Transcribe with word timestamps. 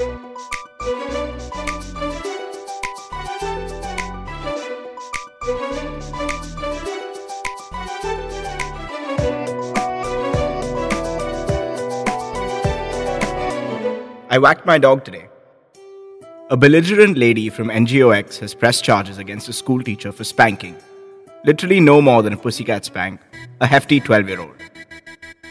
I 0.00 0.06
whacked 14.38 14.64
my 14.64 14.78
dog 14.78 15.04
today. 15.04 15.28
A 16.48 16.56
belligerent 16.56 17.18
lady 17.18 17.50
from 17.50 17.68
NGOX 17.68 18.38
has 18.38 18.54
pressed 18.54 18.82
charges 18.82 19.18
against 19.18 19.50
a 19.50 19.52
schoolteacher 19.52 20.12
for 20.12 20.24
spanking. 20.24 20.76
Literally 21.44 21.78
no 21.78 22.00
more 22.00 22.22
than 22.22 22.32
a 22.32 22.38
pussycat 22.38 22.86
spank, 22.86 23.20
a 23.60 23.66
hefty 23.66 24.00
12 24.00 24.28
year 24.30 24.40
old. 24.40 24.69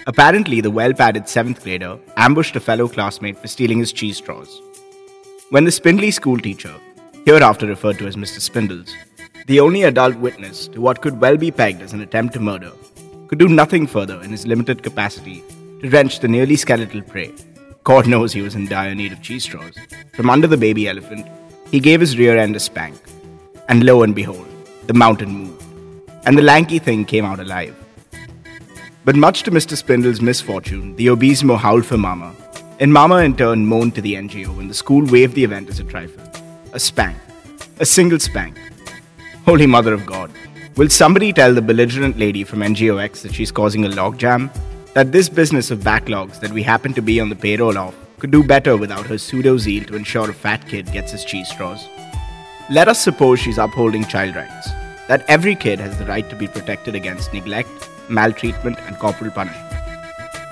Apparently, 0.09 0.59
the 0.59 0.71
well 0.71 0.91
padded 0.91 1.25
7th 1.25 1.61
grader 1.61 1.99
ambushed 2.17 2.55
a 2.55 2.59
fellow 2.59 2.87
classmate 2.87 3.37
for 3.37 3.47
stealing 3.47 3.77
his 3.77 3.93
cheese 3.93 4.17
straws. 4.17 4.59
When 5.51 5.65
the 5.65 5.71
spindly 5.71 6.09
schoolteacher, 6.09 6.73
hereafter 7.25 7.67
referred 7.67 7.99
to 7.99 8.07
as 8.07 8.15
Mr. 8.15 8.39
Spindles, 8.41 8.91
the 9.45 9.59
only 9.59 9.83
adult 9.83 10.15
witness 10.15 10.67
to 10.69 10.81
what 10.81 11.01
could 11.03 11.21
well 11.21 11.37
be 11.37 11.51
pegged 11.51 11.83
as 11.83 11.93
an 11.93 12.01
attempt 12.01 12.33
to 12.33 12.39
murder, 12.39 12.71
could 13.27 13.37
do 13.37 13.47
nothing 13.47 13.85
further 13.85 14.19
in 14.23 14.31
his 14.31 14.47
limited 14.47 14.81
capacity 14.81 15.43
to 15.81 15.89
wrench 15.91 16.19
the 16.19 16.27
nearly 16.27 16.55
skeletal 16.55 17.03
prey 17.03 17.31
God 17.83 18.07
knows 18.07 18.33
he 18.33 18.41
was 18.41 18.55
in 18.55 18.67
dire 18.67 18.95
need 18.95 19.13
of 19.13 19.21
cheese 19.21 19.43
straws. 19.43 19.75
From 20.13 20.31
under 20.31 20.47
the 20.47 20.57
baby 20.57 20.87
elephant, 20.87 21.27
he 21.71 21.79
gave 21.79 21.99
his 21.99 22.17
rear 22.17 22.35
end 22.37 22.55
a 22.55 22.59
spank. 22.59 22.95
And 23.67 23.83
lo 23.83 24.01
and 24.01 24.15
behold, 24.15 24.47
the 24.87 24.93
mountain 24.93 25.29
moved, 25.29 25.63
and 26.25 26.35
the 26.35 26.41
lanky 26.41 26.79
thing 26.79 27.05
came 27.05 27.25
out 27.25 27.39
alive. 27.39 27.75
But 29.05 29.15
much 29.15 29.43
to 29.43 29.51
Mr. 29.51 29.77
Spindle's 29.77 30.21
misfortune, 30.21 30.95
the 30.97 31.07
obesimo 31.07 31.57
howled 31.57 31.85
for 31.85 31.97
Mama, 31.97 32.35
and 32.79 32.91
Mama 32.91 33.17
in 33.17 33.33
turn 33.33 33.65
moaned 33.65 33.95
to 33.95 34.01
the 34.01 34.15
NGO 34.15 34.57
when 34.57 34.67
the 34.67 34.73
school 34.73 35.05
waived 35.05 35.35
the 35.35 35.43
event 35.43 35.69
as 35.69 35.79
a 35.79 35.85
trifle. 35.85 36.21
A 36.73 36.79
spank. 36.79 37.17
A 37.79 37.85
single 37.85 38.19
spank. 38.19 38.57
Holy 39.45 39.65
Mother 39.65 39.93
of 39.93 40.05
God, 40.05 40.29
will 40.75 40.89
somebody 40.89 41.31
tell 41.31 41.53
the 41.53 41.61
belligerent 41.61 42.19
lady 42.19 42.43
from 42.43 42.59
NGOX 42.59 43.21
that 43.21 43.33
she's 43.33 43.53
causing 43.53 43.85
a 43.85 43.89
logjam 43.89 44.49
that 44.93 45.13
this 45.13 45.29
business 45.29 45.71
of 45.71 45.79
backlogs 45.79 46.41
that 46.41 46.51
we 46.51 46.61
happen 46.61 46.93
to 46.93 47.01
be 47.01 47.21
on 47.21 47.29
the 47.29 47.35
payroll 47.35 47.77
of 47.77 47.95
could 48.19 48.31
do 48.31 48.43
better 48.43 48.75
without 48.75 49.05
her 49.05 49.17
pseudo 49.17 49.57
zeal 49.57 49.85
to 49.85 49.95
ensure 49.95 50.29
a 50.29 50.33
fat 50.33 50.67
kid 50.67 50.91
gets 50.91 51.13
his 51.13 51.23
cheese 51.23 51.47
straws. 51.47 51.87
Let 52.69 52.89
us 52.89 53.01
suppose 53.01 53.39
she's 53.39 53.57
upholding 53.57 54.03
child 54.05 54.35
rights, 54.35 54.69
that 55.09 55.25
every 55.27 55.55
kid 55.55 55.79
has 55.79 55.97
the 55.97 56.05
right 56.05 56.29
to 56.29 56.35
be 56.35 56.47
protected 56.47 56.95
against 56.95 57.33
neglect, 57.33 57.89
maltreatment, 58.09 58.79
and 58.87 58.97
corporal 58.99 59.31
punishment. 59.31 59.73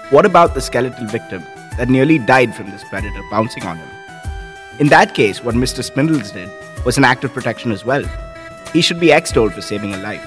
What 0.09 0.25
about 0.25 0.53
the 0.53 0.61
skeletal 0.61 1.05
victim 1.05 1.43
that 1.77 1.89
nearly 1.89 2.17
died 2.17 2.55
from 2.55 2.71
this 2.71 2.83
predator 2.89 3.21
pouncing 3.29 3.63
on 3.63 3.77
him? 3.77 3.87
In 4.79 4.87
that 4.87 5.13
case, 5.13 5.43
what 5.43 5.55
Mr. 5.55 5.83
Spindles 5.83 6.31
did 6.31 6.49
was 6.83 6.97
an 6.97 7.03
act 7.03 7.23
of 7.23 7.33
protection 7.33 7.71
as 7.71 7.85
well. 7.85 8.03
He 8.73 8.81
should 8.81 8.99
be 8.99 9.11
extolled 9.11 9.53
for 9.53 9.61
saving 9.61 9.93
a 9.93 9.97
life. 9.99 10.25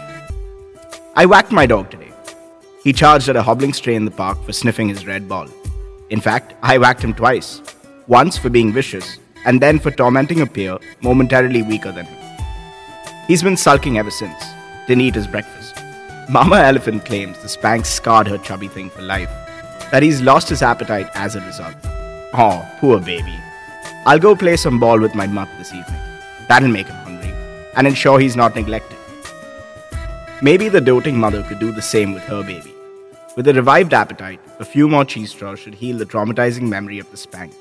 I 1.17 1.27
whacked 1.27 1.53
my 1.53 1.67
dog 1.67 1.91
today. 1.91 2.13
He 2.85 2.93
charged 2.93 3.29
at 3.29 3.37
a 3.37 3.43
hobbling 3.43 3.73
stray 3.73 3.97
in 3.97 4.05
the 4.05 4.11
park 4.11 4.43
for 4.45 4.53
sniffing 4.53 4.89
his 4.89 5.07
red 5.07 5.29
ball. 5.29 5.49
In 6.09 6.21
fact, 6.21 6.55
I 6.63 6.79
whacked 6.79 7.03
him 7.03 7.15
twice 7.15 7.61
once 8.07 8.37
for 8.37 8.49
being 8.51 8.73
vicious, 8.73 9.19
and 9.45 9.61
then 9.61 9.79
for 9.79 9.91
tormenting 9.91 10.41
a 10.41 10.47
peer 10.47 10.79
momentarily 11.01 11.63
weaker 11.63 11.93
than 11.93 12.07
him. 12.07 12.30
He's 13.31 13.45
been 13.45 13.57
sulking 13.57 13.97
ever 13.97 14.11
since, 14.11 14.45
didn't 14.89 15.03
eat 15.03 15.15
his 15.15 15.29
breakfast. 15.29 15.81
Mama 16.29 16.57
Elephant 16.57 17.05
claims 17.05 17.39
the 17.39 17.49
spank 17.49 17.87
scarred 17.87 18.27
her 18.27 18.39
chubby 18.39 18.67
thing 18.67 18.91
for 18.91 19.03
life, 19.03 19.31
that 19.93 20.03
he's 20.03 20.21
lost 20.21 20.49
his 20.49 20.63
appetite 20.63 21.09
as 21.15 21.37
a 21.37 21.41
result. 21.43 21.77
Oh, 22.33 22.69
poor 22.81 22.99
baby. 22.99 23.39
I'll 24.05 24.19
go 24.19 24.35
play 24.35 24.57
some 24.57 24.81
ball 24.81 24.99
with 24.99 25.15
my 25.15 25.29
mutt 25.29 25.49
this 25.59 25.73
evening. 25.73 26.01
That'll 26.49 26.71
make 26.71 26.89
him 26.89 26.97
hungry, 26.97 27.33
and 27.77 27.87
ensure 27.87 28.19
he's 28.19 28.35
not 28.35 28.57
neglected. 28.57 28.99
Maybe 30.43 30.69
the 30.69 30.81
doting 30.81 31.17
mother 31.17 31.45
could 31.45 31.61
do 31.61 31.71
the 31.71 31.81
same 31.81 32.13
with 32.13 32.25
her 32.25 32.43
baby. 32.43 32.75
With 33.37 33.47
a 33.47 33.55
revived 33.55 33.95
appetite, 33.95 34.41
a 34.59 34.65
few 34.65 34.89
more 34.89 35.05
cheese 35.05 35.31
straws 35.31 35.61
should 35.61 35.77
heal 35.77 35.99
the 35.99 36.05
traumatizing 36.05 36.69
memory 36.69 36.99
of 36.99 37.09
the 37.13 37.17
spank. 37.17 37.55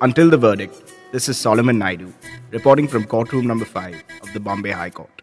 Until 0.00 0.28
the 0.28 0.38
verdict, 0.38 0.74
this 1.12 1.28
is 1.28 1.38
Solomon 1.38 1.78
Naidu, 1.78 2.10
reporting 2.50 2.88
from 2.88 3.04
courtroom 3.04 3.46
number 3.46 3.66
5 3.66 4.02
of 4.22 4.32
the 4.32 4.40
Bombay 4.40 4.70
High 4.70 4.90
Court. 4.90 5.21